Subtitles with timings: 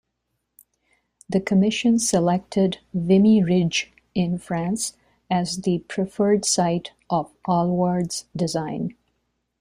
[1.29, 4.95] The commission selected Vimy Ridge in France
[5.29, 8.95] as the preferred site of Allward's design.